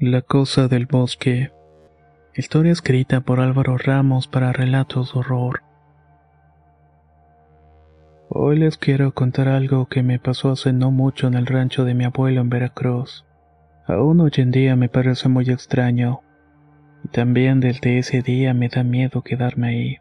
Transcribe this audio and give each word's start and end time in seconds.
La 0.00 0.22
cosa 0.22 0.68
del 0.68 0.86
bosque. 0.86 1.50
Historia 2.36 2.70
escrita 2.70 3.20
por 3.20 3.40
Álvaro 3.40 3.76
Ramos 3.76 4.28
para 4.28 4.52
relatos 4.52 5.12
de 5.12 5.18
horror. 5.18 5.64
Hoy 8.28 8.60
les 8.60 8.78
quiero 8.78 9.12
contar 9.12 9.48
algo 9.48 9.86
que 9.86 10.04
me 10.04 10.20
pasó 10.20 10.52
hace 10.52 10.72
no 10.72 10.92
mucho 10.92 11.26
en 11.26 11.34
el 11.34 11.46
rancho 11.46 11.84
de 11.84 11.94
mi 11.94 12.04
abuelo 12.04 12.42
en 12.42 12.48
Veracruz. 12.48 13.26
Aún 13.88 14.20
hoy 14.20 14.30
en 14.36 14.52
día 14.52 14.76
me 14.76 14.88
parece 14.88 15.28
muy 15.28 15.50
extraño. 15.50 16.20
Y 17.02 17.08
también 17.08 17.58
desde 17.58 17.98
ese 17.98 18.22
día 18.22 18.54
me 18.54 18.68
da 18.68 18.84
miedo 18.84 19.22
quedarme 19.22 19.68
ahí. 19.68 19.96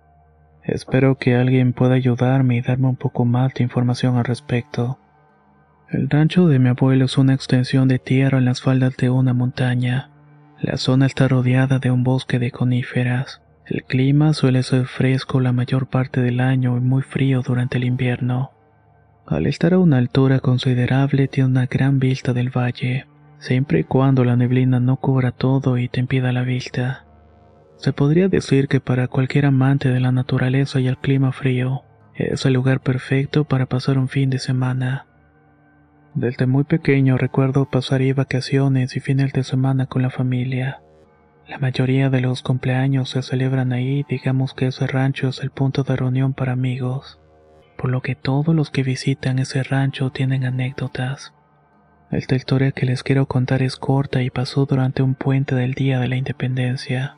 Espero 0.61 1.17
que 1.17 1.34
alguien 1.34 1.73
pueda 1.73 1.95
ayudarme 1.95 2.57
y 2.57 2.61
darme 2.61 2.89
un 2.89 2.98
poco 2.98 3.25
más 3.25 3.51
de 3.55 3.63
información 3.63 4.15
al 4.17 4.25
respecto. 4.25 4.99
El 5.90 6.09
rancho 6.09 6.50
de 6.50 6.59
mi 6.59 6.68
abuelo 6.68 7.05
es 7.05 7.18
una 7.18 7.34
extensión 7.34 7.88
de 7.88 7.98
tierra 7.98 8.40
en 8.40 8.46
las 8.46 8.62
faldas 8.62 8.98
de 8.98 9.09
una 9.09 9.34
montaña. 9.34 10.10
La 10.60 10.76
zona 10.76 11.05
está 11.05 11.29
rodeada 11.29 11.79
de 11.79 11.91
un 11.91 12.04
bosque 12.04 12.40
de 12.40 12.52
coníferas. 12.52 13.41
El 13.66 13.84
clima 13.84 14.34
suele 14.34 14.63
ser 14.63 14.85
fresco 14.88 15.40
la 15.40 15.54
mayor 15.54 15.88
parte 15.88 16.20
del 16.20 16.41
año 16.41 16.76
y 16.76 16.82
muy 16.82 17.04
frío 17.04 17.41
durante 17.41 17.77
el 17.77 17.85
invierno. 17.85 18.52
Al 19.26 19.46
estar 19.46 19.74
a 19.74 19.79
una 19.79 19.98
altura 19.98 20.41
considerable 20.41 21.29
tiene 21.29 21.52
una 21.52 21.68
gran 21.68 21.99
vista 21.99 22.34
del 22.34 22.49
valle, 22.49 23.07
siempre 23.40 23.79
y 23.79 23.84
cuando 23.85 24.26
la 24.26 24.35
neblina 24.35 24.82
no 24.82 24.98
cubra 24.98 25.32
todo 25.32 25.77
y 25.77 25.88
te 25.88 26.01
impida 26.01 26.34
la 26.34 26.44
vista. 26.44 27.05
Se 27.77 27.94
podría 27.94 28.27
decir 28.27 28.68
que 28.68 28.82
para 28.82 29.07
cualquier 29.07 29.46
amante 29.46 29.90
de 29.90 30.01
la 30.01 30.12
naturaleza 30.12 30.82
y 30.82 30.88
el 30.88 30.98
clima 30.98 31.32
frío, 31.32 31.84
es 32.13 32.46
el 32.46 32.54
lugar 32.54 32.82
perfecto 32.82 33.46
para 33.46 33.68
pasar 33.68 33.98
un 33.98 34.10
fin 34.10 34.29
de 34.29 34.40
semana. 34.40 35.05
Desde 36.18 36.48
muy 36.48 36.63
pequeño 36.63 37.15
recuerdo 37.15 37.65
pasar 37.65 38.01
vacaciones 38.15 38.96
y 38.96 38.99
fines 38.99 39.34
de 39.34 39.43
semana 39.43 39.85
con 39.85 40.01
la 40.01 40.10
familia. 40.10 40.82
La 41.48 41.60
mayoría 41.60 42.10
de 42.10 42.21
los 42.21 42.41
cumpleaños 42.41 43.12
se 43.12 43.21
celebran 43.21 43.71
ahí, 43.71 44.04
digamos 44.10 44.55
que 44.55 44.65
ese 44.65 44.88
rancho 44.88 45.27
es 45.27 45.41
el 45.41 45.51
punto 45.51 45.84
de 45.84 45.95
reunión 45.95 46.34
para 46.34 46.54
amigos, 46.54 47.20
por 47.77 47.91
lo 47.91 48.01
que 48.01 48.15
todos 48.15 48.55
los 48.55 48.71
que 48.71 48.82
visitan 48.82 49.38
ese 49.38 49.62
rancho 49.62 50.10
tienen 50.10 50.43
anécdotas. 50.43 51.35
Esta 52.10 52.35
historia 52.35 52.71
que 52.71 52.88
les 52.88 53.04
quiero 53.04 53.27
contar 53.27 53.62
es 53.62 53.76
corta 53.76 54.23
y 54.23 54.32
pasó 54.32 54.65
durante 54.65 55.04
un 55.04 55.13
puente 55.13 55.54
del 55.54 55.76
Día 55.76 55.99
de 55.99 56.07
la 56.07 56.15
Independencia. 56.15 57.15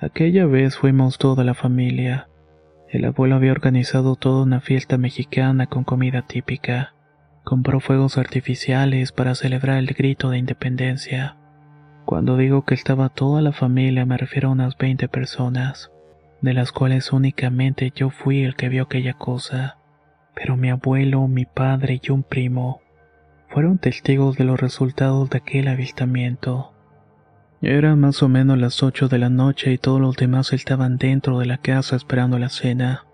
Aquella 0.00 0.46
vez 0.46 0.76
fuimos 0.76 1.18
toda 1.18 1.42
la 1.42 1.54
familia. 1.54 2.28
El 2.88 3.04
abuelo 3.04 3.34
había 3.34 3.50
organizado 3.50 4.14
toda 4.14 4.44
una 4.44 4.60
fiesta 4.60 4.96
mexicana 4.96 5.66
con 5.66 5.82
comida 5.82 6.22
típica. 6.22 6.94
Compró 7.48 7.80
fuegos 7.80 8.18
artificiales 8.18 9.10
para 9.10 9.34
celebrar 9.34 9.78
el 9.78 9.86
grito 9.86 10.28
de 10.28 10.36
independencia. 10.36 11.38
Cuando 12.04 12.36
digo 12.36 12.66
que 12.66 12.74
estaba 12.74 13.08
toda 13.08 13.40
la 13.40 13.52
familia 13.52 14.04
me 14.04 14.18
refiero 14.18 14.50
a 14.50 14.52
unas 14.52 14.76
20 14.76 15.08
personas, 15.08 15.90
de 16.42 16.52
las 16.52 16.72
cuales 16.72 17.10
únicamente 17.10 17.90
yo 17.96 18.10
fui 18.10 18.44
el 18.44 18.54
que 18.54 18.68
vio 18.68 18.82
aquella 18.82 19.14
cosa. 19.14 19.78
Pero 20.34 20.58
mi 20.58 20.68
abuelo, 20.68 21.26
mi 21.26 21.46
padre 21.46 22.02
y 22.02 22.10
un 22.10 22.22
primo 22.22 22.82
fueron 23.48 23.78
testigos 23.78 24.36
de 24.36 24.44
los 24.44 24.60
resultados 24.60 25.30
de 25.30 25.38
aquel 25.38 25.68
avistamiento. 25.68 26.74
Era 27.62 27.96
más 27.96 28.22
o 28.22 28.28
menos 28.28 28.58
las 28.58 28.82
8 28.82 29.08
de 29.08 29.16
la 29.16 29.30
noche 29.30 29.72
y 29.72 29.78
todos 29.78 30.02
los 30.02 30.16
demás 30.16 30.52
estaban 30.52 30.98
dentro 30.98 31.38
de 31.38 31.46
la 31.46 31.56
casa 31.56 31.96
esperando 31.96 32.38
la 32.38 32.50
cena. 32.50 33.07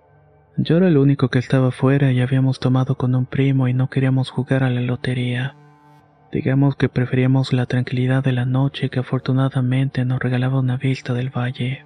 Yo 0.56 0.76
era 0.76 0.86
el 0.86 0.98
único 0.98 1.28
que 1.28 1.40
estaba 1.40 1.72
fuera 1.72 2.12
y 2.12 2.20
habíamos 2.20 2.60
tomado 2.60 2.94
con 2.94 3.14
un 3.16 3.26
primo 3.26 3.66
y 3.66 3.74
no 3.74 3.90
queríamos 3.90 4.30
jugar 4.30 4.62
a 4.62 4.70
la 4.70 4.80
lotería. 4.80 5.56
Digamos 6.30 6.76
que 6.76 6.88
preferíamos 6.88 7.52
la 7.52 7.66
tranquilidad 7.66 8.22
de 8.22 8.32
la 8.32 8.44
noche 8.44 8.88
que 8.88 9.00
afortunadamente 9.00 10.04
nos 10.04 10.20
regalaba 10.20 10.60
una 10.60 10.76
vista 10.76 11.12
del 11.12 11.30
valle. 11.30 11.84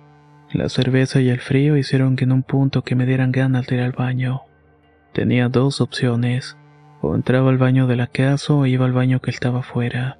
La 0.52 0.68
cerveza 0.68 1.20
y 1.20 1.30
el 1.30 1.40
frío 1.40 1.76
hicieron 1.76 2.16
que 2.16 2.24
en 2.24 2.32
un 2.32 2.42
punto 2.42 2.82
que 2.82 2.94
me 2.94 3.06
dieran 3.06 3.32
ganas 3.32 3.66
de 3.66 3.76
ir 3.76 3.82
al 3.82 3.92
baño. 3.92 4.42
Tenía 5.12 5.48
dos 5.48 5.80
opciones, 5.80 6.58
o 7.00 7.14
entraba 7.14 7.50
al 7.50 7.58
baño 7.58 7.86
de 7.86 7.96
la 7.96 8.06
casa 8.06 8.52
o 8.52 8.66
iba 8.66 8.84
al 8.84 8.92
baño 8.92 9.20
que 9.20 9.30
estaba 9.30 9.62
fuera. 9.62 10.18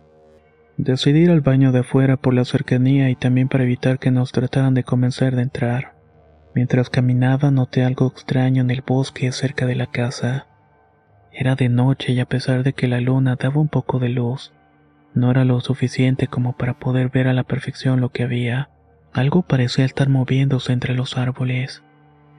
Decidí 0.79 1.21
ir 1.21 1.31
al 1.31 1.41
baño 1.43 1.73
de 1.73 1.81
afuera 1.81 2.17
por 2.17 2.33
la 2.35 2.45
cercanía 2.45 3.11
y 3.11 3.17
también 3.17 3.49
para 3.49 3.65
evitar 3.65 3.99
que 3.99 4.11
nos 4.11 4.33
trataran 4.33 4.75
de 4.75 4.85
convencer 4.85 5.37
de 5.37 5.43
entrar. 5.43 5.98
Mientras 6.55 6.91
caminaba 6.91 7.51
noté 7.51 7.85
algo 7.85 8.07
extraño 8.07 8.63
en 8.63 8.71
el 8.71 8.83
bosque 8.83 9.31
cerca 9.33 9.67
de 9.67 9.75
la 9.75 9.87
casa. 9.87 10.47
Era 11.33 11.55
de 11.55 11.69
noche 11.69 12.13
y 12.13 12.21
a 12.21 12.27
pesar 12.27 12.63
de 12.63 12.73
que 12.73 12.89
la 12.89 13.01
luna 13.01 13.37
daba 13.37 13.61
un 13.61 13.69
poco 13.69 13.99
de 13.99 14.09
luz, 14.09 14.53
no 15.15 15.31
era 15.31 15.45
lo 15.45 15.61
suficiente 15.61 16.27
como 16.27 16.55
para 16.55 16.79
poder 16.79 17.11
ver 17.11 17.29
a 17.29 17.33
la 17.33 17.45
perfección 17.45 18.01
lo 18.01 18.11
que 18.11 18.23
había. 18.23 18.71
Algo 19.13 19.43
parecía 19.43 19.85
estar 19.85 20.09
moviéndose 20.09 20.73
entre 20.73 20.95
los 20.95 21.17
árboles. 21.17 21.83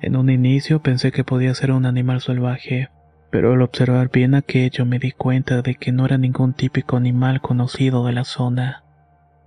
En 0.01 0.15
un 0.15 0.29
inicio 0.29 0.81
pensé 0.81 1.11
que 1.11 1.23
podía 1.23 1.53
ser 1.53 1.71
un 1.71 1.85
animal 1.85 2.21
salvaje, 2.21 2.89
pero 3.31 3.53
al 3.53 3.61
observar 3.61 4.09
bien 4.11 4.33
aquello 4.33 4.85
me 4.85 4.99
di 4.99 5.11
cuenta 5.11 5.61
de 5.61 5.75
que 5.75 5.91
no 5.91 6.05
era 6.05 6.17
ningún 6.17 6.53
típico 6.53 6.97
animal 6.97 7.41
conocido 7.41 8.05
de 8.05 8.13
la 8.13 8.23
zona. 8.23 8.83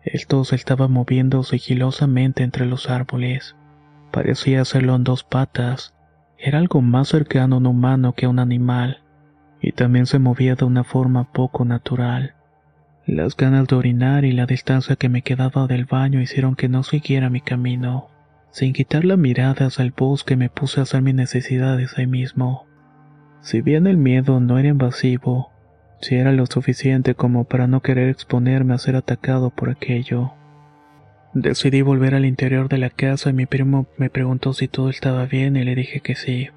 Esto 0.05 0.44
se 0.44 0.56
estaba 0.56 0.89
moviendo 0.89 1.43
sigilosamente 1.43 2.43
entre 2.43 2.67
los 2.67 2.91
árboles. 2.91 3.56
Parecía 4.12 4.61
hacerlo 4.61 4.95
en 4.95 5.05
dos 5.05 5.25
patas. 5.25 5.95
Era 6.39 6.59
algo 6.59 6.83
más 6.83 7.09
cercano 7.09 7.56
a 7.56 7.59
un 7.59 7.67
humano 7.67 8.12
que 8.12 8.27
a 8.27 8.28
un 8.28 8.39
animal, 8.39 9.03
y 9.61 9.73
también 9.73 10.05
se 10.05 10.19
movía 10.19 10.55
de 10.55 10.67
una 10.67 10.84
forma 10.84 11.33
poco 11.33 11.65
natural. 11.65 12.34
Las 13.06 13.37
ganas 13.37 13.67
de 13.69 13.75
orinar 13.75 14.27
y 14.27 14.33
la 14.33 14.45
distancia 14.45 14.97
que 14.97 15.09
me 15.09 15.23
quedaba 15.23 15.67
del 15.67 15.87
baño 15.87 16.21
hicieron 16.21 16.56
que 16.56 16.69
no 16.69 16.83
siguiera 16.83 17.31
mi 17.31 17.41
camino. 17.41 18.11
Sin 18.50 18.75
quitar 18.75 19.06
la 19.06 19.17
mirada 19.17 19.67
hacia 19.67 19.83
el 19.83 19.93
bosque 19.93 20.37
me 20.37 20.50
puse 20.50 20.81
a 20.81 20.83
hacer 20.83 21.00
mis 21.00 21.15
necesidades 21.15 21.97
ahí 21.97 22.06
mismo. 22.06 22.67
Si 23.41 23.62
bien 23.62 23.87
el 23.87 23.97
miedo 23.97 24.41
no 24.41 24.59
era 24.59 24.69
invasivo, 24.69 25.50
sí 26.00 26.17
era 26.17 26.33
lo 26.33 26.44
suficiente 26.44 27.15
como 27.15 27.44
para 27.44 27.67
no 27.67 27.81
querer 27.81 28.11
exponerme 28.11 28.75
a 28.75 28.79
ser 28.79 28.94
atacado 28.94 29.49
por 29.50 29.71
aquello. 29.71 30.34
Decidí 31.34 31.81
volver 31.81 32.15
al 32.15 32.26
interior 32.26 32.69
de 32.69 32.76
la 32.76 32.91
casa 32.91 33.31
y 33.31 33.32
mi 33.32 33.47
primo 33.47 33.87
me 33.97 34.10
preguntó 34.10 34.53
si 34.53 34.69
todo 34.69 34.91
estaba 34.91 35.25
bien 35.25 35.56
y 35.56 35.65
le 35.65 35.75
dije 35.75 36.00
que 36.00 36.15
sí, 36.15 36.50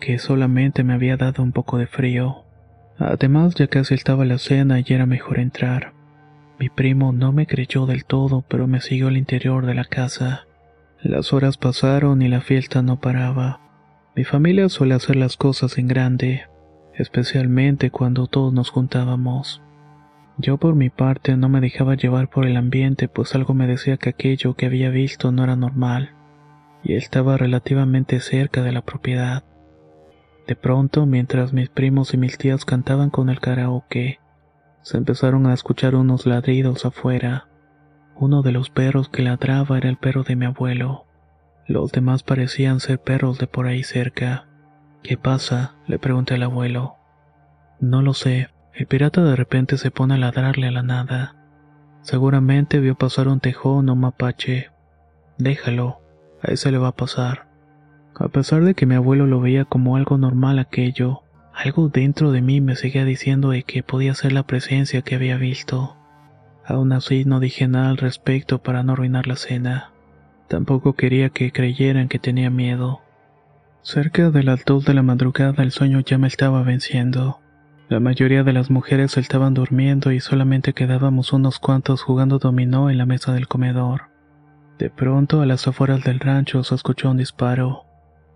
que 0.00 0.18
solamente 0.18 0.84
me 0.84 0.92
había 0.92 1.16
dado 1.16 1.42
un 1.42 1.52
poco 1.52 1.78
de 1.78 1.86
frío. 1.86 2.44
Además 2.98 3.54
ya 3.54 3.68
casi 3.68 3.94
estaba 3.94 4.26
la 4.26 4.36
cena 4.36 4.80
y 4.80 4.84
era 4.88 5.06
mejor 5.06 5.38
entrar. 5.38 5.92
Mi 6.58 6.68
primo 6.68 7.12
no 7.12 7.32
me 7.32 7.46
creyó 7.46 7.86
del 7.86 8.04
todo, 8.04 8.44
pero 8.48 8.66
me 8.66 8.80
siguió 8.80 9.08
al 9.08 9.16
interior 9.16 9.64
de 9.64 9.74
la 9.74 9.84
casa. 9.84 10.46
Las 11.00 11.32
horas 11.32 11.56
pasaron 11.56 12.20
y 12.20 12.28
la 12.28 12.40
fiesta 12.40 12.82
no 12.82 13.00
paraba. 13.00 13.60
Mi 14.14 14.24
familia 14.24 14.68
suele 14.68 14.94
hacer 14.94 15.16
las 15.16 15.36
cosas 15.36 15.78
en 15.78 15.86
grande, 15.86 16.42
especialmente 16.94 17.90
cuando 17.90 18.26
todos 18.26 18.52
nos 18.52 18.70
juntábamos. 18.70 19.62
Yo 20.40 20.56
por 20.56 20.76
mi 20.76 20.88
parte 20.88 21.36
no 21.36 21.48
me 21.48 21.60
dejaba 21.60 21.96
llevar 21.96 22.30
por 22.30 22.46
el 22.46 22.56
ambiente, 22.56 23.08
pues 23.08 23.34
algo 23.34 23.54
me 23.54 23.66
decía 23.66 23.96
que 23.96 24.10
aquello 24.10 24.54
que 24.54 24.66
había 24.66 24.88
visto 24.88 25.32
no 25.32 25.42
era 25.42 25.56
normal, 25.56 26.14
y 26.84 26.94
estaba 26.94 27.36
relativamente 27.36 28.20
cerca 28.20 28.62
de 28.62 28.70
la 28.70 28.82
propiedad. 28.82 29.42
De 30.46 30.54
pronto, 30.54 31.06
mientras 31.06 31.52
mis 31.52 31.68
primos 31.68 32.14
y 32.14 32.18
mis 32.18 32.38
tías 32.38 32.64
cantaban 32.64 33.10
con 33.10 33.30
el 33.30 33.40
karaoke, 33.40 34.20
se 34.82 34.96
empezaron 34.96 35.46
a 35.46 35.54
escuchar 35.54 35.96
unos 35.96 36.24
ladridos 36.24 36.86
afuera. 36.86 37.48
Uno 38.14 38.42
de 38.42 38.52
los 38.52 38.70
perros 38.70 39.08
que 39.08 39.22
ladraba 39.22 39.76
era 39.76 39.88
el 39.88 39.96
perro 39.96 40.22
de 40.22 40.36
mi 40.36 40.46
abuelo. 40.46 41.04
Los 41.66 41.90
demás 41.90 42.22
parecían 42.22 42.78
ser 42.78 43.00
perros 43.00 43.38
de 43.38 43.48
por 43.48 43.66
ahí 43.66 43.82
cerca. 43.82 44.46
¿Qué 45.02 45.16
pasa? 45.16 45.74
le 45.88 45.98
pregunté 45.98 46.34
al 46.34 46.44
abuelo. 46.44 46.94
No 47.80 48.02
lo 48.02 48.14
sé, 48.14 48.48
el 48.78 48.86
pirata 48.86 49.24
de 49.24 49.36
repente 49.36 49.76
se 49.76 49.90
pone 49.90 50.14
a 50.14 50.18
ladrarle 50.18 50.68
a 50.68 50.70
la 50.70 50.82
nada. 50.82 51.34
Seguramente 52.02 52.78
vio 52.78 52.94
pasar 52.94 53.28
un 53.28 53.40
tejón 53.40 53.88
o 53.88 53.92
un 53.92 54.00
mapache. 54.00 54.70
Déjalo, 55.36 56.00
a 56.42 56.52
ese 56.52 56.70
le 56.70 56.78
va 56.78 56.88
a 56.88 56.96
pasar. 56.96 57.48
A 58.14 58.28
pesar 58.28 58.64
de 58.64 58.74
que 58.74 58.86
mi 58.86 58.94
abuelo 58.94 59.26
lo 59.26 59.40
veía 59.40 59.64
como 59.64 59.96
algo 59.96 60.16
normal 60.16 60.58
aquello, 60.58 61.22
Algo 61.58 61.88
dentro 61.88 62.30
de 62.30 62.40
mí 62.40 62.60
me 62.60 62.76
seguía 62.76 63.04
diciendo 63.04 63.50
de 63.50 63.64
que 63.64 63.82
podía 63.82 64.14
ser 64.14 64.30
la 64.30 64.44
presencia 64.44 65.02
que 65.02 65.16
había 65.16 65.36
visto. 65.38 65.96
Aún 66.64 66.92
así 66.92 67.24
no 67.24 67.40
dije 67.40 67.66
nada 67.66 67.90
al 67.90 67.96
respecto 67.96 68.62
para 68.62 68.84
no 68.84 68.92
arruinar 68.92 69.26
la 69.26 69.34
cena. 69.34 69.90
Tampoco 70.46 70.92
quería 70.92 71.30
que 71.30 71.50
creyeran 71.50 72.06
que 72.06 72.20
tenía 72.20 72.48
miedo. 72.48 73.00
Cerca 73.82 74.30
del 74.30 74.50
alto 74.50 74.78
de 74.78 74.94
la 74.94 75.02
madrugada 75.02 75.64
el 75.64 75.72
sueño 75.72 75.98
ya 75.98 76.16
me 76.16 76.28
estaba 76.28 76.62
venciendo. 76.62 77.40
La 77.88 78.00
mayoría 78.00 78.44
de 78.44 78.52
las 78.52 78.70
mujeres 78.70 79.16
estaban 79.16 79.54
durmiendo 79.54 80.12
y 80.12 80.20
solamente 80.20 80.74
quedábamos 80.74 81.32
unos 81.32 81.58
cuantos 81.58 82.02
jugando 82.02 82.38
dominó 82.38 82.90
en 82.90 82.98
la 82.98 83.06
mesa 83.06 83.32
del 83.32 83.48
comedor. 83.48 84.10
De 84.78 84.90
pronto, 84.90 85.40
a 85.40 85.46
las 85.46 85.66
afueras 85.66 86.04
del 86.04 86.20
rancho 86.20 86.62
se 86.64 86.74
escuchó 86.74 87.10
un 87.10 87.16
disparo. 87.16 87.84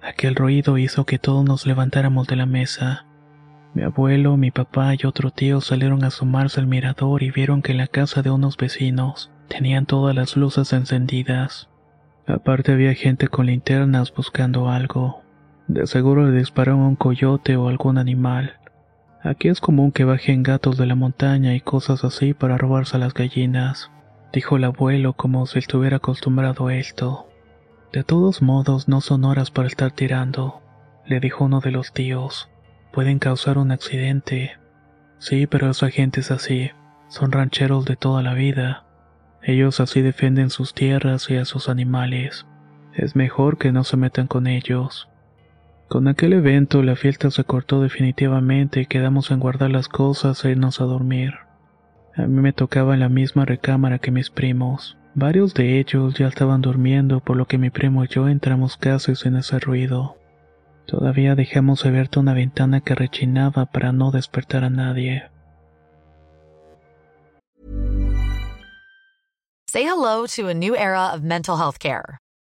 Aquel 0.00 0.36
ruido 0.36 0.78
hizo 0.78 1.04
que 1.04 1.18
todos 1.18 1.44
nos 1.44 1.66
levantáramos 1.66 2.26
de 2.28 2.36
la 2.36 2.46
mesa. 2.46 3.04
Mi 3.74 3.82
abuelo, 3.82 4.38
mi 4.38 4.50
papá 4.50 4.94
y 4.94 5.06
otro 5.06 5.30
tío 5.30 5.60
salieron 5.60 6.02
a 6.02 6.06
asomarse 6.08 6.58
al 6.58 6.66
mirador 6.66 7.22
y 7.22 7.30
vieron 7.30 7.60
que 7.60 7.72
en 7.72 7.78
la 7.78 7.88
casa 7.88 8.22
de 8.22 8.30
unos 8.30 8.56
vecinos 8.56 9.30
tenían 9.48 9.84
todas 9.84 10.16
las 10.16 10.34
luces 10.34 10.72
encendidas. 10.72 11.68
Aparte 12.26 12.72
había 12.72 12.94
gente 12.94 13.28
con 13.28 13.46
linternas 13.46 14.14
buscando 14.14 14.70
algo. 14.70 15.22
De 15.68 15.86
seguro 15.86 16.26
le 16.26 16.38
dispararon 16.38 16.80
a 16.80 16.88
un 16.88 16.96
coyote 16.96 17.56
o 17.56 17.68
algún 17.68 17.98
animal. 17.98 18.54
Aquí 19.24 19.48
es 19.48 19.60
común 19.60 19.92
que 19.92 20.04
bajen 20.04 20.42
gatos 20.42 20.76
de 20.76 20.86
la 20.86 20.96
montaña 20.96 21.54
y 21.54 21.60
cosas 21.60 22.02
así 22.02 22.34
para 22.34 22.58
robarse 22.58 22.96
a 22.96 23.00
las 23.00 23.14
gallinas, 23.14 23.90
dijo 24.32 24.56
el 24.56 24.64
abuelo 24.64 25.12
como 25.12 25.46
si 25.46 25.60
estuviera 25.60 25.98
acostumbrado 25.98 26.66
a 26.66 26.74
esto. 26.74 27.28
De 27.92 28.02
todos 28.02 28.42
modos, 28.42 28.88
no 28.88 29.00
son 29.00 29.24
horas 29.24 29.52
para 29.52 29.68
estar 29.68 29.92
tirando, 29.92 30.60
le 31.06 31.20
dijo 31.20 31.44
uno 31.44 31.60
de 31.60 31.70
los 31.70 31.92
tíos. 31.92 32.48
Pueden 32.92 33.20
causar 33.20 33.58
un 33.58 33.70
accidente. 33.70 34.58
Sí, 35.18 35.46
pero 35.46 35.70
esa 35.70 35.90
gente 35.90 36.20
es 36.20 36.30
así. 36.30 36.70
Son 37.08 37.30
rancheros 37.30 37.84
de 37.84 37.96
toda 37.96 38.22
la 38.22 38.34
vida. 38.34 38.84
Ellos 39.42 39.78
así 39.78 40.02
defienden 40.02 40.50
sus 40.50 40.74
tierras 40.74 41.30
y 41.30 41.36
a 41.36 41.44
sus 41.44 41.68
animales. 41.68 42.46
Es 42.94 43.14
mejor 43.14 43.56
que 43.56 43.70
no 43.70 43.84
se 43.84 43.96
metan 43.96 44.26
con 44.26 44.46
ellos. 44.46 45.08
Con 45.92 46.08
aquel 46.08 46.32
evento 46.32 46.82
la 46.82 46.96
fiesta 46.96 47.30
se 47.30 47.44
cortó 47.44 47.82
definitivamente 47.82 48.80
y 48.80 48.86
quedamos 48.86 49.30
en 49.30 49.40
guardar 49.40 49.70
las 49.70 49.88
cosas 49.88 50.42
e 50.42 50.52
irnos 50.52 50.80
a 50.80 50.84
dormir. 50.84 51.34
A 52.16 52.22
mí 52.22 52.40
me 52.40 52.54
tocaba 52.54 52.94
en 52.94 53.00
la 53.00 53.10
misma 53.10 53.44
recámara 53.44 53.98
que 53.98 54.10
mis 54.10 54.30
primos. 54.30 54.96
Varios 55.14 55.52
de 55.52 55.78
ellos 55.78 56.14
ya 56.14 56.28
estaban 56.28 56.62
durmiendo, 56.62 57.20
por 57.20 57.36
lo 57.36 57.44
que 57.44 57.58
mi 57.58 57.68
primo 57.68 58.02
y 58.04 58.08
yo 58.08 58.26
entramos 58.26 58.78
casi 58.78 59.14
sin 59.16 59.36
ese 59.36 59.58
ruido. 59.58 60.16
Todavía 60.86 61.34
dejamos 61.34 61.84
abierta 61.84 62.20
una 62.20 62.32
ventana 62.32 62.80
que 62.80 62.94
rechinaba 62.94 63.66
para 63.66 63.92
no 63.92 64.12
despertar 64.12 64.64
a 64.64 64.70
nadie. 64.70 65.24
Say 69.68 69.84
hello 69.84 70.24
to 70.36 70.48
a 70.48 70.54
new 70.54 70.74
era 70.74 71.12
of 71.12 71.20
mental 71.20 71.58
health 71.58 71.76
care. 71.78 72.18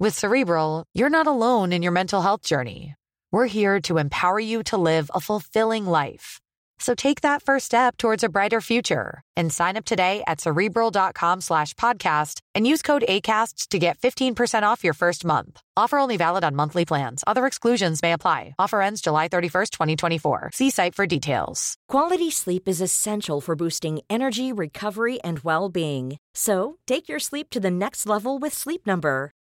With 0.00 0.18
Cerebral, 0.18 0.86
you're 0.92 1.08
not 1.08 1.28
alone 1.28 1.72
in 1.72 1.80
your 1.80 1.92
mental 1.92 2.20
health 2.20 2.42
journey. 2.42 2.96
We're 3.30 3.46
here 3.46 3.80
to 3.82 3.98
empower 3.98 4.40
you 4.40 4.64
to 4.64 4.76
live 4.76 5.08
a 5.14 5.20
fulfilling 5.20 5.86
life. 5.86 6.40
So 6.80 6.96
take 6.96 7.20
that 7.20 7.44
first 7.44 7.66
step 7.66 7.96
towards 7.96 8.24
a 8.24 8.28
brighter 8.28 8.60
future 8.60 9.22
and 9.36 9.52
sign 9.52 9.76
up 9.76 9.84
today 9.84 10.24
at 10.26 10.40
cerebral.com 10.40 11.40
slash 11.42 11.74
podcast 11.74 12.40
and 12.56 12.66
use 12.66 12.82
code 12.82 13.04
ACasts 13.08 13.68
to 13.68 13.78
get 13.78 13.98
15% 13.98 14.64
off 14.64 14.82
your 14.82 14.94
first 14.94 15.24
month. 15.24 15.60
Offer 15.76 15.98
only 16.00 16.16
valid 16.16 16.42
on 16.42 16.56
monthly 16.56 16.84
plans. 16.84 17.22
Other 17.28 17.46
exclusions 17.46 18.02
may 18.02 18.12
apply. 18.12 18.56
Offer 18.58 18.82
ends 18.82 19.00
July 19.00 19.28
31st, 19.28 19.70
2024. 19.70 20.50
See 20.52 20.70
site 20.70 20.96
for 20.96 21.06
details. 21.06 21.76
Quality 21.88 22.32
sleep 22.32 22.68
is 22.68 22.80
essential 22.80 23.40
for 23.40 23.54
boosting 23.54 24.00
energy, 24.10 24.52
recovery, 24.52 25.20
and 25.22 25.38
well 25.44 25.68
being. 25.68 26.18
So 26.34 26.78
take 26.88 27.08
your 27.08 27.20
sleep 27.20 27.50
to 27.50 27.60
the 27.60 27.70
next 27.70 28.08
level 28.08 28.40
with 28.40 28.52
Sleep 28.52 28.84
Number. 28.84 29.33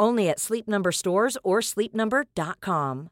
Only 0.00 0.28
at 0.28 0.38
Sleep 0.38 0.68
Number 0.68 0.92
stores 0.92 1.38
or 1.42 1.62
sleepnumber.com. 1.62 3.08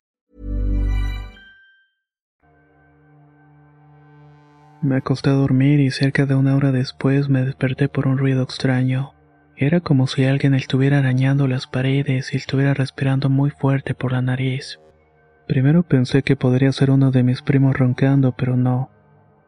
Me 4.83 4.97
acosté 4.97 5.29
a 5.29 5.35
dormir 5.35 5.79
y 5.81 5.91
cerca 5.91 6.25
de 6.25 6.35
una 6.35 6.57
hora 6.57 6.73
después 6.73 7.29
me 7.29 7.45
desperté 7.45 7.91
por 7.91 8.09
un 8.09 8.17
ruido 8.17 8.43
extraño. 8.43 9.13
Era 9.55 9.81
como 9.81 10.07
si 10.07 10.25
alguien 10.25 10.55
estuviera 10.55 11.01
arañando 11.01 11.47
las 11.47 11.67
paredes 11.67 12.33
y 12.33 12.39
estuviera 12.39 12.73
respirando 12.73 13.29
muy 13.29 13.51
fuerte 13.51 13.95
por 13.95 14.13
la 14.13 14.23
nariz. 14.23 14.81
Primero 15.47 15.83
pensé 15.83 16.23
que 16.23 16.35
podría 16.35 16.73
ser 16.73 16.91
uno 16.91 17.11
de 17.11 17.23
mis 17.23 17.43
primos 17.43 17.77
roncando, 17.77 18.33
pero 18.33 18.57
no. 18.57 18.89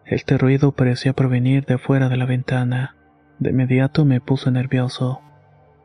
Este 0.04 0.36
ruido 0.36 0.72
parecía 0.72 1.14
provenir 1.14 1.64
de 1.64 1.78
fuera 1.78 2.10
de 2.10 2.18
la 2.18 2.26
ventana. 2.26 2.96
De 3.38 3.50
inmediato 3.50 4.04
me 4.04 4.20
puse 4.20 4.50
nervioso. 4.50 5.22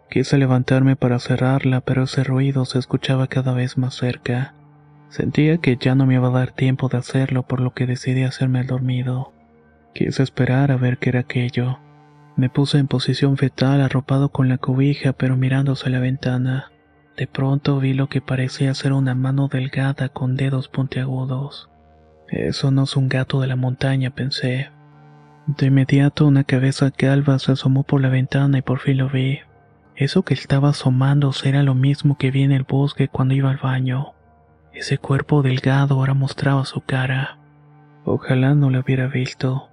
Quise 0.10 0.38
levantarme 0.38 0.96
para 0.96 1.20
cerrarla, 1.20 1.82
pero 1.82 2.04
ese 2.04 2.24
ruido 2.24 2.66
se 2.66 2.80
escuchaba 2.80 3.28
cada 3.28 3.54
vez 3.54 3.78
más 3.78 3.96
cerca. 3.96 4.54
Sentía 5.10 5.58
que 5.58 5.78
ya 5.78 5.96
no 5.96 6.06
me 6.06 6.16
iba 6.16 6.28
a 6.28 6.32
dar 6.32 6.52
tiempo 6.52 6.90
de 6.90 6.98
hacerlo, 6.98 7.44
por 7.44 7.60
lo 7.60 7.74
que 7.74 7.86
decidí 7.86 8.24
hacerme 8.24 8.62
el 8.62 8.68
dormido. 8.68 9.34
Quise 9.94 10.24
esperar 10.24 10.72
a 10.72 10.78
ver 10.78 10.98
qué 10.98 11.10
era 11.10 11.22
aquello. 11.22 11.80
Me 12.36 12.50
puse 12.50 12.78
en 12.78 12.88
posición 12.88 13.36
fetal 13.36 13.82
arropado 13.82 14.30
con 14.30 14.48
la 14.48 14.58
cobija, 14.58 15.14
pero 15.14 15.36
mirándose 15.38 15.90
la 15.90 16.00
ventana. 16.00 16.72
De 17.18 17.26
pronto 17.26 17.80
vi 17.80 17.94
lo 17.94 18.08
que 18.08 18.22
parecía 18.22 18.74
ser 18.76 18.94
una 18.94 19.16
mano 19.16 19.48
delgada 19.48 20.10
con 20.10 20.36
dedos 20.36 20.68
puntiagudos. 20.68 21.70
Eso 22.30 22.72
no 22.72 22.84
es 22.84 22.96
un 22.96 23.10
gato 23.10 23.42
de 23.42 23.48
la 23.48 23.56
montaña, 23.56 24.12
pensé. 24.12 24.70
De 25.48 25.68
inmediato 25.68 26.28
una 26.28 26.44
cabeza 26.44 26.92
calva 26.92 27.40
se 27.40 27.54
asomó 27.54 27.84
por 27.84 28.02
la 28.02 28.10
ventana 28.10 28.60
y 28.60 28.62
por 28.62 28.80
fin 28.80 28.98
lo 28.98 29.10
vi. 29.10 29.40
Eso 29.98 30.22
que 30.22 30.36
estaba 30.36 30.70
asomándose 30.70 31.50
era 31.50 31.64
lo 31.64 31.74
mismo 31.74 32.20
que 32.20 32.30
vi 32.30 32.44
en 32.44 32.52
el 32.52 32.64
bosque 32.64 33.08
cuando 33.08 33.34
iba 33.34 33.50
al 33.50 33.58
baño. 33.58 34.14
Ese 34.72 35.00
cuerpo 35.00 35.42
delgado 35.42 35.96
ahora 35.96 36.14
mostraba 36.14 36.66
su 36.66 36.82
cara. 36.82 37.40
Ojalá 38.06 38.54
no 38.54 38.70
la 38.70 38.82
hubiera 38.82 39.08
visto. 39.08 39.70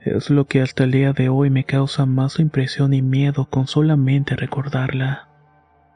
Es 0.00 0.30
lo 0.30 0.44
que 0.44 0.62
hasta 0.62 0.84
el 0.84 0.92
día 0.92 1.12
de 1.12 1.28
hoy 1.28 1.50
me 1.50 1.64
causa 1.64 2.06
más 2.06 2.38
impresión 2.38 2.94
y 2.94 3.02
miedo 3.02 3.46
con 3.46 3.66
solamente 3.66 4.36
recordarla. 4.36 5.26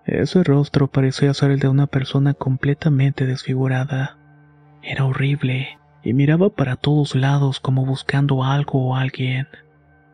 Ese 0.05 0.43
rostro 0.43 0.89
parecía 0.89 1.33
ser 1.33 1.53
el 1.53 1.61
de 1.61 1.69
una 1.69 1.87
persona 1.87 2.35
completamente 2.35 3.25
desfigurada. 3.25 4.19
Era 4.83 5.05
horrible, 5.05 5.79
y 6.03 6.13
miraba 6.13 6.49
para 6.51 6.75
todos 6.75 7.15
lados 7.15 7.61
como 7.61 7.87
buscando 7.87 8.43
algo 8.43 8.89
o 8.89 8.97
alguien. 8.97 9.47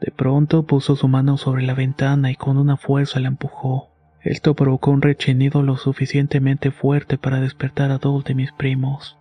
De 0.00 0.10
pronto 0.10 0.64
puso 0.64 0.96
su 0.96 1.08
mano 1.08 1.36
sobre 1.36 1.62
la 1.62 1.74
ventana 1.74 2.30
y 2.30 2.36
con 2.36 2.58
una 2.58 2.76
fuerza 2.76 3.20
la 3.20 3.28
empujó. 3.28 3.90
Esto 4.22 4.54
provocó 4.54 4.90
un 4.90 5.02
rechinido 5.02 5.62
lo 5.62 5.76
suficientemente 5.76 6.70
fuerte 6.70 7.16
para 7.16 7.40
despertar 7.40 7.90
a 7.90 7.98
dos 7.98 8.24
de 8.24 8.34
mis 8.34 8.52
primos. 8.52 9.18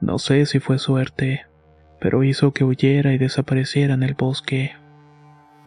No 0.00 0.18
sé 0.18 0.46
si 0.46 0.60
fue 0.60 0.78
suerte, 0.78 1.46
pero 2.00 2.24
hizo 2.24 2.52
que 2.52 2.64
huyera 2.64 3.12
y 3.12 3.18
desapareciera 3.18 3.94
en 3.94 4.02
el 4.02 4.14
bosque. 4.14 4.72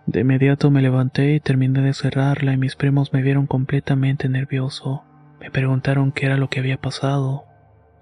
De 0.06 0.22
inmediato 0.22 0.72
me 0.72 0.82
levanté 0.82 1.36
y 1.36 1.40
terminé 1.40 1.82
de 1.82 1.94
cerrarla 1.94 2.54
y 2.54 2.58
mis 2.58 2.76
primos 2.76 3.14
me 3.14 3.22
vieron 3.22 3.46
completamente 3.46 4.28
nervioso. 4.28 5.04
Me 5.40 5.52
preguntaron 5.52 6.12
qué 6.12 6.26
era 6.26 6.38
lo 6.38 6.50
que 6.50 6.60
había 6.60 6.78
pasado. 6.78 7.46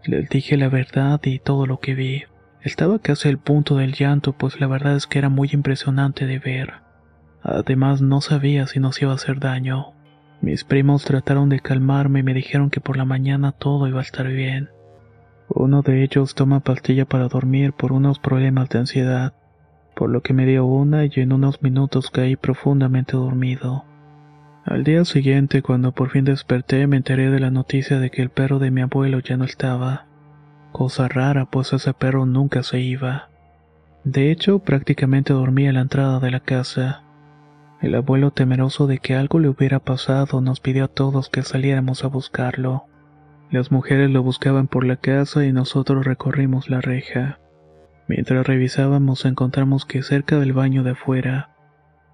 Les 0.05 0.29
dije 0.29 0.55
la 0.55 0.69
verdad 0.69 1.19
y 1.23 1.39
todo 1.39 1.65
lo 1.65 1.79
que 1.79 1.95
vi. 1.95 2.23
Estaba 2.67 2.99
casi 2.99 3.29
al 3.29 3.37
punto 3.37 3.77
del 3.77 3.93
llanto, 3.93 4.33
pues 4.33 4.59
la 4.59 4.67
verdad 4.67 4.97
es 4.97 5.07
que 5.07 5.19
era 5.19 5.29
muy 5.29 5.49
impresionante 5.53 6.25
de 6.25 6.37
ver. 6.37 6.73
Además, 7.41 8.01
no 8.01 8.19
sabía 8.19 8.67
si 8.67 8.81
nos 8.81 9.01
iba 9.01 9.13
a 9.13 9.15
hacer 9.15 9.39
daño. 9.39 9.93
Mis 10.41 10.65
primos 10.65 11.05
trataron 11.05 11.47
de 11.47 11.61
calmarme 11.61 12.19
y 12.19 12.23
me 12.23 12.33
dijeron 12.33 12.69
que 12.69 12.81
por 12.81 12.97
la 12.97 13.05
mañana 13.05 13.53
todo 13.53 13.87
iba 13.87 13.99
a 13.99 14.01
estar 14.01 14.27
bien. 14.27 14.67
Uno 15.47 15.81
de 15.81 16.03
ellos 16.03 16.35
toma 16.35 16.59
pastilla 16.59 17.05
para 17.05 17.29
dormir 17.29 17.71
por 17.71 17.93
unos 17.93 18.19
problemas 18.19 18.67
de 18.67 18.79
ansiedad, 18.79 19.33
por 19.95 20.09
lo 20.09 20.21
que 20.21 20.33
me 20.33 20.45
dio 20.45 20.65
una 20.65 21.05
y 21.05 21.11
en 21.15 21.31
unos 21.31 21.61
minutos 21.61 22.11
caí 22.11 22.35
profundamente 22.35 23.13
dormido. 23.13 23.85
Al 24.65 24.83
día 24.83 25.05
siguiente, 25.05 25.61
cuando 25.61 25.93
por 25.93 26.09
fin 26.09 26.25
desperté, 26.25 26.85
me 26.85 26.97
enteré 26.97 27.31
de 27.31 27.39
la 27.39 27.49
noticia 27.49 27.97
de 28.01 28.09
que 28.09 28.21
el 28.21 28.29
perro 28.29 28.59
de 28.59 28.71
mi 28.71 28.81
abuelo 28.81 29.19
ya 29.19 29.37
no 29.37 29.45
estaba. 29.45 30.06
Cosa 30.77 31.07
rara, 31.07 31.45
pues 31.45 31.73
ese 31.73 31.91
perro 31.95 32.27
nunca 32.27 32.61
se 32.61 32.79
iba. 32.79 33.29
De 34.03 34.29
hecho, 34.29 34.59
prácticamente 34.59 35.33
dormía 35.33 35.69
en 35.69 35.75
la 35.75 35.81
entrada 35.81 36.19
de 36.19 36.29
la 36.29 36.39
casa. 36.39 37.01
El 37.81 37.95
abuelo, 37.95 38.29
temeroso 38.29 38.85
de 38.85 38.99
que 38.99 39.15
algo 39.15 39.39
le 39.39 39.49
hubiera 39.49 39.79
pasado, 39.79 40.39
nos 40.39 40.59
pidió 40.59 40.85
a 40.85 40.87
todos 40.87 41.29
que 41.29 41.41
saliéramos 41.41 42.03
a 42.03 42.09
buscarlo. 42.09 42.85
Las 43.49 43.71
mujeres 43.71 44.11
lo 44.11 44.21
buscaban 44.21 44.67
por 44.67 44.85
la 44.85 44.97
casa 44.97 45.43
y 45.45 45.51
nosotros 45.51 46.05
recorrimos 46.05 46.69
la 46.69 46.79
reja. 46.79 47.39
Mientras 48.07 48.45
revisábamos 48.45 49.25
encontramos 49.25 49.83
que 49.83 50.03
cerca 50.03 50.37
del 50.37 50.53
baño 50.53 50.83
de 50.83 50.91
afuera, 50.91 51.55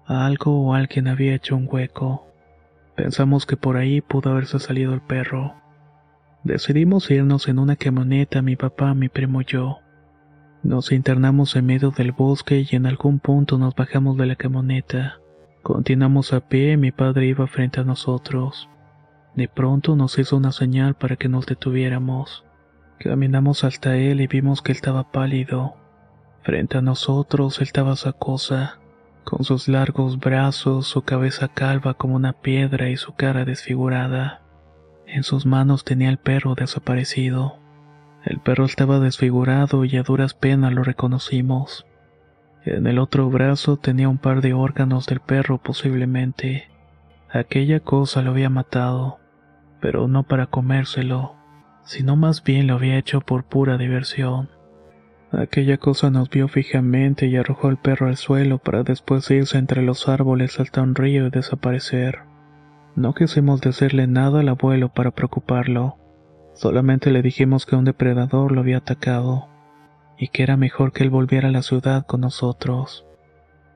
algo 0.06 0.58
o 0.58 0.72
alguien 0.72 1.08
había 1.08 1.34
hecho 1.34 1.54
un 1.54 1.68
hueco. 1.70 2.26
Pensamos 2.96 3.44
que 3.44 3.58
por 3.58 3.76
ahí 3.76 4.00
pudo 4.00 4.30
haberse 4.30 4.58
salido 4.58 4.94
el 4.94 5.02
perro. 5.02 5.54
Decidimos 6.44 7.10
irnos 7.10 7.48
en 7.48 7.58
una 7.58 7.74
camioneta 7.74 8.42
mi 8.42 8.54
papá, 8.54 8.92
mi 8.92 9.08
primo 9.08 9.40
y 9.40 9.46
yo. 9.46 9.78
Nos 10.62 10.92
internamos 10.92 11.56
en 11.56 11.64
medio 11.64 11.90
del 11.90 12.12
bosque 12.12 12.66
y 12.70 12.76
en 12.76 12.84
algún 12.84 13.18
punto 13.18 13.56
nos 13.56 13.74
bajamos 13.74 14.18
de 14.18 14.26
la 14.26 14.36
camioneta. 14.36 15.20
Continuamos 15.62 16.34
a 16.34 16.40
pie 16.46 16.72
y 16.72 16.76
mi 16.76 16.92
padre 16.92 17.28
iba 17.28 17.46
frente 17.46 17.80
a 17.80 17.84
nosotros. 17.84 18.68
De 19.34 19.48
pronto 19.48 19.96
nos 19.96 20.18
hizo 20.18 20.36
una 20.36 20.52
señal 20.52 20.94
para 20.94 21.16
que 21.16 21.30
nos 21.30 21.46
detuviéramos. 21.46 22.44
Caminamos 22.98 23.64
hasta 23.64 23.96
él 23.96 24.20
y 24.20 24.26
vimos 24.26 24.60
que 24.60 24.72
él 24.72 24.76
estaba 24.76 25.10
pálido. 25.10 25.76
Frente 26.42 26.76
a 26.76 26.82
nosotros 26.82 27.58
él 27.58 27.62
estaba 27.62 27.96
sacosa, 27.96 28.80
con 29.24 29.44
sus 29.44 29.66
largos 29.66 30.18
brazos, 30.18 30.88
su 30.88 31.00
cabeza 31.04 31.48
calva 31.48 31.94
como 31.94 32.16
una 32.16 32.34
piedra 32.34 32.90
y 32.90 32.98
su 32.98 33.14
cara 33.14 33.46
desfigurada. 33.46 34.43
En 35.06 35.22
sus 35.22 35.46
manos 35.46 35.84
tenía 35.84 36.10
el 36.10 36.18
perro 36.18 36.54
desaparecido. 36.54 37.58
El 38.24 38.40
perro 38.40 38.64
estaba 38.64 39.00
desfigurado 39.00 39.84
y 39.84 39.96
a 39.96 40.02
duras 40.02 40.34
penas 40.34 40.72
lo 40.72 40.82
reconocimos. 40.82 41.86
En 42.64 42.86
el 42.86 42.98
otro 42.98 43.28
brazo 43.28 43.76
tenía 43.76 44.08
un 44.08 44.18
par 44.18 44.40
de 44.40 44.54
órganos 44.54 45.06
del 45.06 45.20
perro 45.20 45.58
posiblemente. 45.58 46.68
Aquella 47.30 47.80
cosa 47.80 48.22
lo 48.22 48.30
había 48.30 48.48
matado 48.48 49.18
pero 49.84 50.08
no 50.08 50.22
para 50.22 50.46
comérselo, 50.46 51.34
sino 51.84 52.16
más 52.16 52.42
bien 52.42 52.68
lo 52.68 52.76
había 52.76 52.96
hecho 52.96 53.20
por 53.20 53.44
pura 53.44 53.76
diversión. 53.76 54.48
Aquella 55.30 55.76
cosa 55.76 56.08
nos 56.08 56.30
vio 56.30 56.48
fijamente 56.48 57.26
y 57.26 57.36
arrojó 57.36 57.68
al 57.68 57.76
perro 57.76 58.06
al 58.06 58.16
suelo 58.16 58.56
para 58.56 58.82
después 58.82 59.30
irse 59.30 59.58
entre 59.58 59.82
los 59.82 60.08
árboles 60.08 60.58
hasta 60.58 60.80
un 60.80 60.94
río 60.94 61.26
y 61.26 61.30
desaparecer. 61.30 62.20
No 62.96 63.12
quisimos 63.12 63.60
decirle 63.60 64.06
nada 64.06 64.40
al 64.40 64.48
abuelo 64.48 64.88
para 64.88 65.10
preocuparlo, 65.10 65.96
solamente 66.54 67.10
le 67.10 67.22
dijimos 67.22 67.66
que 67.66 67.74
un 67.74 67.84
depredador 67.84 68.52
lo 68.52 68.60
había 68.60 68.78
atacado 68.78 69.48
y 70.16 70.28
que 70.28 70.44
era 70.44 70.56
mejor 70.56 70.92
que 70.92 71.02
él 71.02 71.10
volviera 71.10 71.48
a 71.48 71.52
la 71.52 71.62
ciudad 71.62 72.06
con 72.06 72.20
nosotros. 72.20 73.04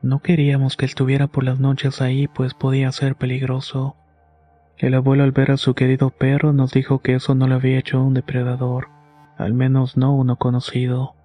No 0.03 0.21
queríamos 0.21 0.77
que 0.77 0.85
él 0.85 0.91
estuviera 0.91 1.27
por 1.27 1.43
las 1.43 1.59
noches 1.59 2.01
ahí, 2.01 2.29
pues 2.29 2.55
podía 2.55 2.93
ser 2.93 3.17
peligroso. 3.17 3.97
El 4.77 4.95
abuelo 4.95 5.25
al 5.25 5.33
ver 5.33 5.51
a 5.51 5.57
su 5.57 5.75
querido 5.75 6.11
perro 6.11 6.53
nos 6.53 6.73
dijo 6.73 7.01
que 7.01 7.17
eso 7.17 7.35
no 7.35 7.49
lo 7.49 7.57
había 7.57 7.81
hecho 7.81 8.01
un 8.01 8.15
depredador, 8.15 8.89
al 9.37 9.53
menos 9.53 9.97
no 9.97 10.15
uno 10.15 10.37
conocido. 10.37 11.17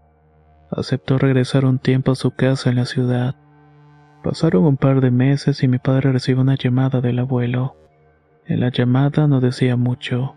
Aceptó 0.72 1.20
regresar 1.20 1.66
un 1.66 1.78
tiempo 1.78 2.14
a 2.14 2.16
su 2.16 2.32
casa 2.32 2.72
en 2.72 2.78
la 2.78 2.86
ciudad. 2.86 3.36
Pasaron 4.24 4.66
un 4.66 4.78
par 4.78 5.02
de 5.02 5.12
meses 5.12 5.62
y 5.62 5.68
mi 5.68 5.78
padre 5.78 6.12
recibió 6.12 6.42
una 6.42 6.56
llamada 6.56 7.00
del 7.00 7.20
abuelo. 7.20 7.76
En 8.46 8.60
la 8.60 8.70
llamada 8.70 9.26
no 9.28 9.40
decía 9.40 9.78
mucho, 9.78 10.36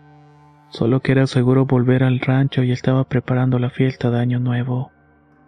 solo 0.69 1.01
que 1.01 1.11
era 1.11 1.27
seguro 1.27 1.65
volver 1.65 2.03
al 2.03 2.21
rancho 2.21 2.63
y 2.63 2.71
estaba 2.71 3.03
preparando 3.03 3.59
la 3.59 3.69
fiesta 3.69 4.09
de 4.09 4.19
Año 4.19 4.39
Nuevo. 4.39 4.91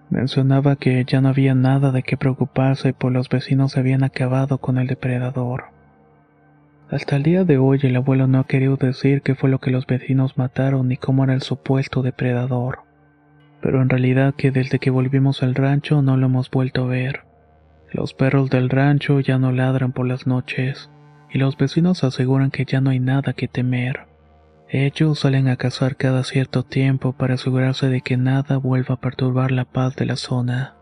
Mencionaba 0.09 0.75
que 0.75 1.05
ya 1.05 1.21
no 1.21 1.29
había 1.29 1.55
nada 1.55 1.91
de 1.91 2.03
qué 2.03 2.17
preocuparse, 2.17 2.93
pues 2.93 3.13
los 3.13 3.29
vecinos 3.29 3.77
habían 3.77 4.03
acabado 4.03 4.57
con 4.57 4.77
el 4.77 4.87
depredador. 4.87 5.65
Hasta 6.89 7.15
el 7.15 7.23
día 7.23 7.45
de 7.45 7.57
hoy 7.57 7.79
el 7.83 7.95
abuelo 7.95 8.27
no 8.27 8.39
ha 8.39 8.47
querido 8.47 8.75
decir 8.75 9.21
qué 9.21 9.35
fue 9.35 9.49
lo 9.49 9.59
que 9.59 9.71
los 9.71 9.85
vecinos 9.85 10.37
mataron 10.37 10.89
ni 10.89 10.97
cómo 10.97 11.23
era 11.23 11.35
el 11.35 11.43
supuesto 11.43 12.01
depredador. 12.01 12.79
Pero 13.61 13.81
en 13.81 13.89
realidad 13.89 14.33
que 14.35 14.51
desde 14.51 14.79
que 14.79 14.89
volvimos 14.89 15.43
al 15.43 15.55
rancho 15.55 16.01
no 16.01 16.17
lo 16.17 16.25
hemos 16.25 16.49
vuelto 16.49 16.83
a 16.83 16.87
ver. 16.87 17.21
Los 17.91 18.13
perros 18.13 18.49
del 18.49 18.69
rancho 18.69 19.21
ya 19.21 19.37
no 19.37 19.51
ladran 19.51 19.93
por 19.93 20.07
las 20.07 20.27
noches, 20.27 20.89
y 21.31 21.37
los 21.37 21.57
vecinos 21.57 22.03
aseguran 22.03 22.51
que 22.51 22.65
ya 22.65 22.81
no 22.81 22.89
hay 22.89 22.99
nada 22.99 23.33
que 23.33 23.47
temer. 23.47 24.07
Ellos 24.67 25.19
salen 25.19 25.47
a 25.47 25.55
cazar 25.55 25.95
cada 25.95 26.23
cierto 26.23 26.63
tiempo 26.63 27.13
para 27.13 27.35
asegurarse 27.35 27.89
de 27.89 28.01
que 28.01 28.17
nada 28.17 28.57
vuelva 28.57 28.95
a 28.95 28.99
perturbar 28.99 29.51
la 29.51 29.65
paz 29.65 29.95
de 29.95 30.05
la 30.05 30.15
zona. 30.15 30.75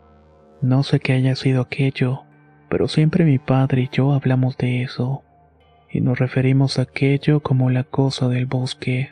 No 0.60 0.82
sé 0.82 1.00
qué 1.00 1.14
haya 1.14 1.36
sido 1.36 1.62
aquello, 1.62 2.24
pero 2.68 2.88
siempre 2.88 3.24
mi 3.24 3.38
padre 3.38 3.82
y 3.82 3.88
yo 3.90 4.12
hablamos 4.12 4.56
de 4.58 4.82
eso 4.82 5.22
y 5.90 6.00
nos 6.00 6.18
referimos 6.18 6.78
a 6.78 6.82
aquello 6.82 7.40
como 7.40 7.70
la 7.70 7.84
cosa 7.84 8.28
del 8.28 8.46
bosque. 8.46 9.10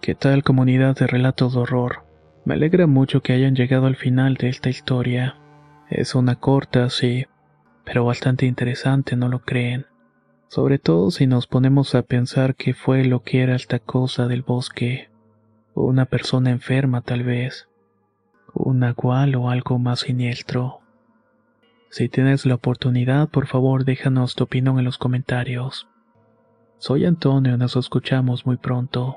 ¿Qué 0.00 0.14
tal 0.14 0.44
comunidad 0.44 0.96
de 0.96 1.06
relatos 1.06 1.54
de 1.54 1.60
horror? 1.60 2.04
Me 2.44 2.54
alegra 2.54 2.86
mucho 2.86 3.20
que 3.20 3.32
hayan 3.32 3.56
llegado 3.56 3.86
al 3.86 3.96
final 3.96 4.34
de 4.34 4.48
esta 4.48 4.70
historia. 4.70 5.36
Es 5.90 6.14
una 6.14 6.36
corta, 6.36 6.88
sí, 6.90 7.26
pero 7.88 8.04
bastante 8.04 8.44
interesante, 8.44 9.16
¿no 9.16 9.28
lo 9.30 9.38
creen? 9.38 9.86
Sobre 10.48 10.78
todo 10.78 11.10
si 11.10 11.26
nos 11.26 11.46
ponemos 11.46 11.94
a 11.94 12.02
pensar 12.02 12.54
qué 12.54 12.74
fue 12.74 13.02
lo 13.02 13.22
que 13.22 13.40
era 13.40 13.56
esta 13.56 13.78
cosa 13.78 14.26
del 14.26 14.42
bosque. 14.42 15.08
Una 15.72 16.04
persona 16.04 16.50
enferma 16.50 17.00
tal 17.00 17.22
vez. 17.22 17.66
Un 18.52 18.80
nahual 18.80 19.36
o 19.36 19.48
algo 19.48 19.78
más 19.78 20.00
siniestro. 20.00 20.80
Si 21.88 22.10
tienes 22.10 22.44
la 22.44 22.56
oportunidad, 22.56 23.30
por 23.30 23.46
favor 23.46 23.86
déjanos 23.86 24.34
tu 24.34 24.44
opinión 24.44 24.78
en 24.78 24.84
los 24.84 24.98
comentarios. 24.98 25.88
Soy 26.76 27.06
Antonio, 27.06 27.56
nos 27.56 27.74
escuchamos 27.74 28.44
muy 28.44 28.58
pronto. 28.58 29.16